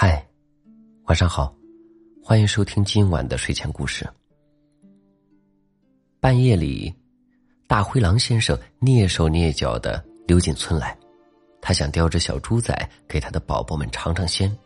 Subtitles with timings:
[0.00, 0.24] 嗨，
[1.06, 1.52] 晚上好，
[2.22, 4.08] 欢迎收听今晚的睡前故事。
[6.20, 6.94] 半夜里，
[7.66, 10.96] 大灰狼先生蹑手蹑脚的溜进村来，
[11.60, 14.56] 他想叼着小猪仔给他的宝宝们尝尝鲜。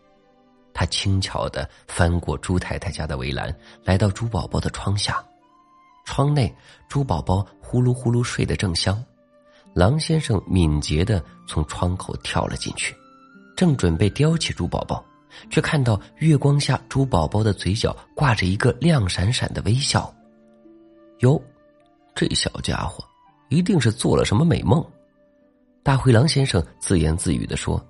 [0.75, 5.25] 他轻巧的翻过猪太太家的围栏，来到猪宝宝的窗下。
[6.05, 6.55] 窗内，
[6.91, 9.03] 猪宝宝呼噜呼噜睡得正香。
[9.73, 12.95] 狼先生敏捷的从窗口跳了进去，
[13.57, 15.03] 正准备叼起猪宝宝。
[15.51, 20.13] 却看到月光下猪宝宝的嘴角挂着一个亮闪闪的微笑。
[21.21, 21.41] 哟，
[22.15, 23.05] 这小家伙
[23.49, 24.85] 一定是做了什么美梦。
[25.83, 27.85] 大灰狼先生自言自语的说：“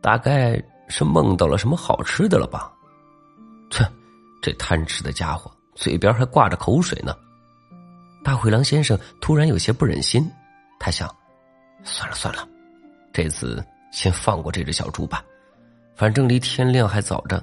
[0.00, 2.72] 大概是梦到了什么好吃的了吧？”
[3.70, 3.86] 切，
[4.42, 7.16] 这贪吃的家伙嘴边还挂着口水呢。
[8.22, 10.30] 大灰狼先生突然有些不忍心，
[10.78, 11.08] 他想：
[11.82, 12.46] 算了算了，
[13.12, 15.24] 这次先放过这只小猪吧。
[16.02, 17.40] 反正离天亮还早着，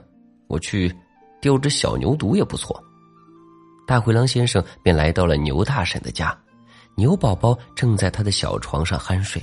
[0.50, 0.94] 我去
[1.40, 2.78] 叼只小牛犊也不错。
[3.88, 6.38] 大灰狼先生便来到了牛大婶的家，
[6.96, 9.42] 牛宝宝正在他的小床上酣睡。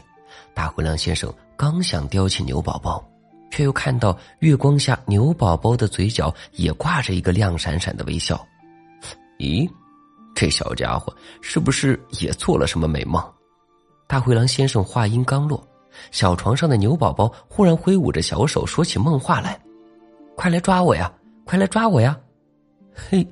[0.53, 3.03] 大灰狼先生刚想叼起牛宝宝，
[3.51, 8.47] 却又看到月光下牛宝宝的嘴角也挂着一个亮闪闪的微笑。
[9.39, 9.67] 咦，
[10.35, 13.25] 这小家伙是不是也做了什么美梦？
[14.07, 15.67] 大灰狼先生话音刚落。
[16.11, 19.61] 小床上的牛宝宝忽然挥舞着小手，说起梦话来
[20.37, 21.13] ：“快来抓我呀！
[21.45, 22.19] 快来抓我呀！”
[22.95, 23.27] 嘿，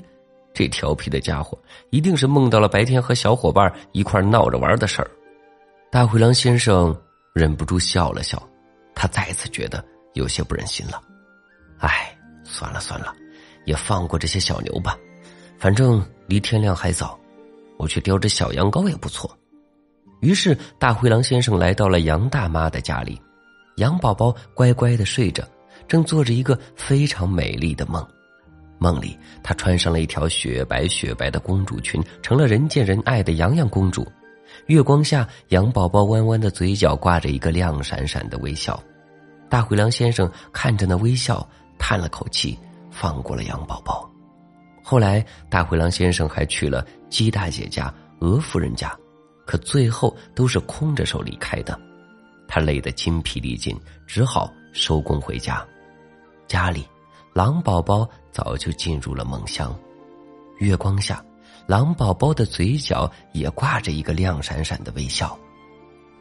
[0.53, 1.59] 这调皮的家伙
[1.91, 5.11] 一定是梦到了白天和小伙伴一块闹着玩的事儿。
[5.91, 6.97] 大灰狼先生
[7.33, 8.43] 忍不住笑了笑，
[8.95, 11.01] 他再次觉得有些不忍心了。
[11.79, 13.15] 哎，算了算了，
[13.65, 14.97] 也放过这些小牛吧，
[15.59, 17.19] 反正离天亮还早，
[17.79, 19.31] 我去叼只小羊羔也不错。
[20.25, 23.21] 于是，大灰狼先生来到了杨大妈的家里，
[23.77, 25.45] 羊宝宝乖乖的睡着，
[25.87, 28.03] 正做着一个非常美丽的梦。
[28.79, 34.11] 梦里，她穿上了一条雪白雪白的公主裙，成了人见人爱的洋洋公主。
[34.69, 38.83] 月光下，羊宝宝弯弯的嘴角挂着一个亮闪闪的微笑。
[39.51, 41.47] 大灰狼先生看着那微笑，
[41.79, 42.59] 叹了口气，
[42.91, 44.11] 放过了羊宝宝。
[44.83, 48.91] 后来，大灰狼先生还去了鸡大姐家、鹅夫人家。
[49.47, 51.79] 可最后都是空着手离开的，
[52.49, 55.65] 他累得筋疲力尽，只好收工回家。
[56.47, 56.87] 家里，
[57.33, 59.77] 狼宝宝早就进入了梦乡。
[60.59, 61.25] 月光下，
[61.67, 65.39] 狼宝宝的嘴角也挂着一个亮闪闪的微笑。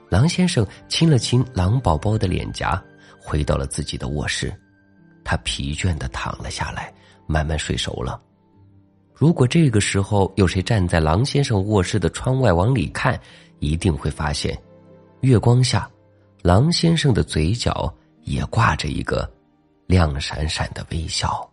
[0.09, 2.81] 狼先生亲了亲狼宝宝的脸颊，
[3.19, 4.53] 回到了自己的卧室。
[5.23, 6.93] 他疲倦的躺了下来，
[7.25, 8.21] 慢慢睡熟了。
[9.23, 13.17] 如果这个时候有谁站在狼先生卧室的窗外往里看，
[13.59, 14.53] 一定会发现，
[15.21, 15.89] 月光下，
[16.41, 17.89] 狼先生的嘴角
[18.23, 19.25] 也挂着一个
[19.87, 21.49] 亮闪闪的微笑。